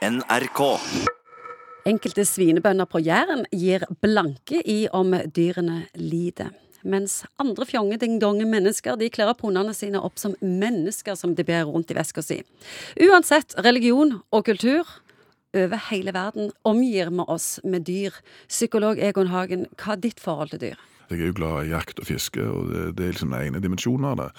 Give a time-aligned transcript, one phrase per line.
[0.00, 0.60] NRK.
[1.84, 6.54] Enkelte svinebønder på Jæren gir blanke i om dyrene lider.
[6.88, 11.68] Mens andre fjonge-ding-donge mennesker de kler opp hundene sine opp som mennesker som de ber
[11.68, 12.38] rundt i veska si.
[12.96, 14.88] Uansett religion og kultur
[15.52, 18.16] over hele verden omgir vi oss med dyr.
[18.48, 20.84] Psykolog Egon Hagen, hva er ditt forhold til dyr?
[21.10, 23.60] Jeg er jo glad i jakt og fiske, og det, det er liksom den ene
[23.60, 24.32] dimensjonen av det.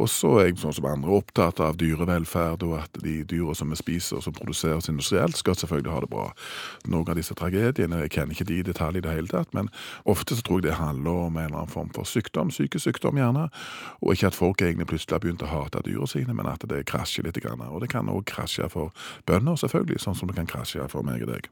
[0.00, 3.72] Og så er jeg sånn som andre opptatt av dyrevelferd, og at de dyra som
[3.72, 6.28] vi spiser og som produseres industrielt, skal selvfølgelig ha det bra.
[6.90, 9.72] Noen av disse tragediene, jeg kjenner ikke de i detalj i det hele tatt, men
[10.08, 13.18] ofte så tror jeg det handler om en eller annen form for sykdom, psykisk sykdom
[13.20, 13.48] gjerne,
[14.00, 16.84] og ikke at folk egentlig plutselig har begynt å hate dyra sine, men at det
[16.90, 17.40] krasjer litt.
[17.40, 17.62] Grann.
[17.62, 18.94] Og det kan òg krasje for
[19.28, 21.48] bønder, selvfølgelig, sånn som det kan krasje for meg og deg.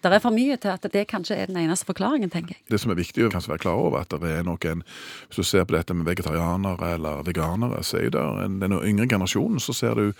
[0.00, 2.62] Det er for mye til at det kanskje er den eneste forklaringen, tenker jeg.
[2.70, 4.84] Det som er viktig å kanskje være klar over, at det er noen
[5.28, 8.24] Hvis du ser på dette med vegetarianere eller veganere, så er det
[8.60, 10.12] den yngre generasjonen så ser du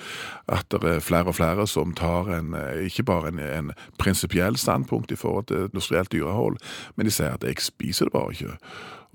[0.48, 2.54] at det er flere og flere som tar en,
[2.84, 6.56] ikke bare en, en prinsipiell standpunkt i forhold til industrielt dyrehold,
[6.96, 8.56] men de sier at 'jeg spiser det bare ikke'.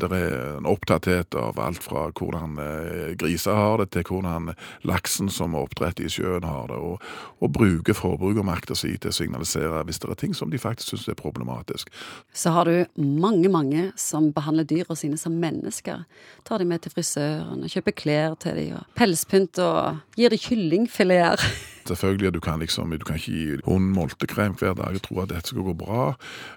[0.01, 2.57] Det er en opptatthet av alt fra hvordan
[3.19, 4.52] griser har det, til hvordan
[4.87, 7.03] laksen som er oppdrett i sjøen har det, og,
[7.39, 11.07] og bruker forbrukermakta si til å signalisere hvis det er ting som de faktisk syns
[11.11, 11.91] er problematisk.
[12.35, 16.03] Så har du mange, mange som behandler dyra sine som mennesker.
[16.47, 20.43] Tar de med til frisøren, og kjøper klær til dem, og pelspynt, og gir dem
[20.47, 21.47] kyllingfileter.
[21.86, 25.30] Selvfølgelig, du kan liksom, du kan ikke gi hunden multekrem hver dag og tro at
[25.30, 26.16] dette skal gå bra,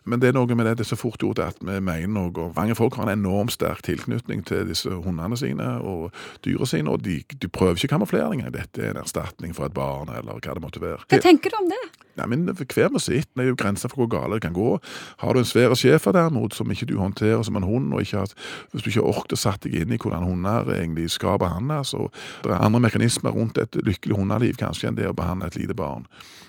[0.08, 2.48] men det er noe med det, det er så fort gjort at vi mener noe.
[2.56, 6.10] Mange folk har en enormt sterk tilknytning til disse hundene sine og
[6.46, 8.46] dyra sine, og de, de prøver ikke kamuflering.
[8.54, 11.04] Dette er en erstatning for et barn, eller hva det måtte være.
[11.08, 11.84] Hva tenker du om det?
[12.18, 12.90] Nei, men Hver.
[12.98, 14.78] Det er jo grenser for hvor gale det kan gå.
[15.22, 18.32] Har du en svær sjef derimot, som ikke du håndterer som en hund, og har,
[18.72, 21.94] hvis du ikke har orket å sette deg inn i hvordan hunder egentlig skal behandles,
[21.94, 22.10] og
[22.44, 25.78] det er andre mekanismer rundt et lykkelig hundeliv kanskje enn det å behandle et lite
[25.78, 26.08] barn.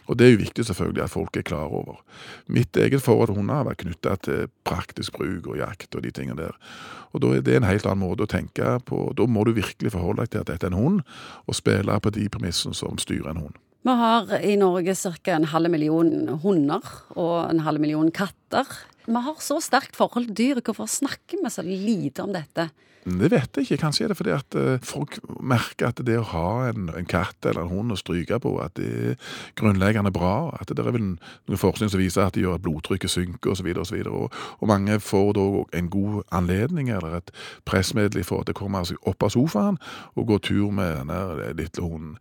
[0.10, 2.02] Og Det er jo viktig selvfølgelig at folk er klar over.
[2.48, 6.12] Mitt eget forhold til hunder har vært knytta til praktisk bruk og jakt og de
[6.12, 6.58] tingene der.
[7.14, 9.14] Og Da er det en helt annen måte å tenke på.
[9.14, 11.02] Da må du virkelig forholde deg til at dette er en hund,
[11.46, 13.58] og spille på de premissene som styrer en hund.
[13.82, 15.32] Vi har i Norge ca.
[15.32, 16.12] en halv million
[16.44, 16.84] hunder
[17.16, 18.39] og en halv million katter.
[19.10, 20.62] Vi har så sterkt forhold til dyr.
[20.62, 22.70] Hvorfor snakker vi så lite om dette?
[23.10, 23.78] Det vet jeg ikke.
[23.80, 24.56] Kanskje er det fordi at
[24.86, 28.52] folk merker at det å ha en, en katt eller en hund å stryke på,
[28.62, 30.52] at det er grunnleggende bra.
[30.60, 33.72] At det er vel noe forskning som viser at det gjør at blodtrykket synker osv.
[33.72, 35.48] Og, så videre, og, og mange får da
[35.80, 37.34] en god anledning eller et
[37.70, 39.80] pressmiddel for at det kommer seg opp av sofaen
[40.20, 41.22] og går tur med denne
[41.56, 42.18] lille hunden.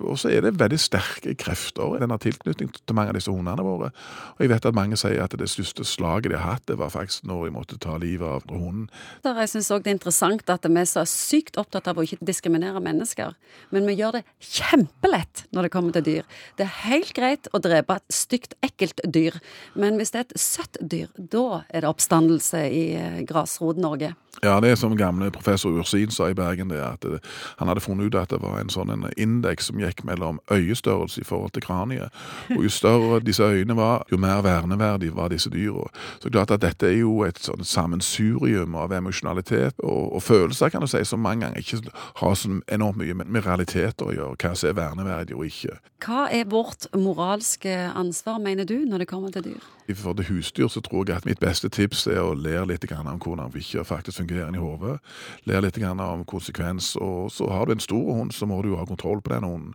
[0.00, 3.66] Og så er det veldig sterke krefter i denne tilknytning til mange av disse hundene
[3.66, 3.90] våre.
[4.38, 6.90] Og jeg vet at mange sier at det største slaget de har hatt, det var
[6.92, 8.88] faktisk når de måtte ta livet av hunden.
[9.24, 12.20] Jeg synes også det er interessant at vi er så sykt opptatt av å ikke
[12.26, 13.36] diskriminere mennesker.
[13.70, 16.30] Men vi gjør det kjempelett når det kommer til dyr.
[16.58, 19.38] Det er helt greit å drepe et stygt, ekkelt dyr,
[19.74, 22.84] men hvis det er et søtt dyr, da er det oppstandelse i
[23.28, 24.14] Grasrot-Norge.
[24.42, 27.18] Ja, det er som gamle professor Ursin sa i Bergen, det at det,
[27.58, 31.26] han hadde funnet ut at det var en sånn indeks som gikk mellom øyestørrelse i
[31.26, 32.14] forhold til kraniet.
[32.56, 35.88] Og jo større disse øyene var, jo mer verneverdig var disse dyra.
[36.22, 40.86] Så klart at dette er jo et sånn sammensurium av emosjonalitet og, og, følelser, kan
[40.86, 41.92] du si, som mange ganger ikke
[42.22, 44.38] har så enormt mye med, med realiteter å gjøre.
[44.40, 45.76] Hva som er verneverdig og ikke.
[46.00, 49.68] Hva er vårt moralske ansvar, mener du, når det kommer til dyr?
[49.88, 52.84] I forhold til husdyr så tror jeg at mitt beste tips er å lære litt
[52.92, 54.98] om hvordan bikkjer faktisk fungerer i hodet.
[55.44, 56.96] Lære litt om konsekvens.
[56.96, 59.44] Og så har du en stor hund, så må du jo ha kontroll på den
[59.44, 59.74] hunden.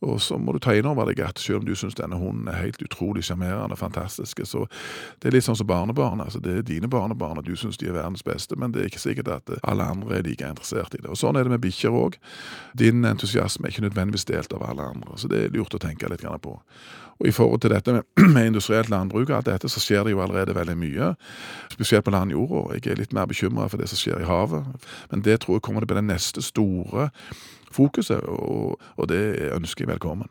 [0.00, 2.48] Og så må du ta inn over deg at selv om du syns denne hunden
[2.48, 4.66] er helt utrolig sjarmerende, fantastisk, så
[5.22, 6.20] det er litt sånn som barnebarn.
[6.20, 8.90] Altså, det er dine barnebarn, og du syns de er verdens beste, men det er
[8.90, 11.08] ikke sikkert at alle andre er like interessert i det.
[11.08, 12.20] Og Sånn er det med bikkjer òg.
[12.78, 16.10] Din entusiasme er ikke nødvendigvis delt av alle andre, så det er lurt å tenke
[16.12, 16.58] litt på.
[17.20, 18.02] Og I forhold til dette med,
[18.34, 21.12] med industrielt landbruk og alt dette, så skjer det jo allerede veldig mye.
[21.72, 22.76] Spesielt på landjorda.
[22.76, 24.88] Jeg er litt mer bekymra for det som skjer i havet.
[25.10, 27.10] Men det tror jeg kommer til å bli det neste store
[27.76, 30.30] fokuset, og, og det ønsker jeg velkommen.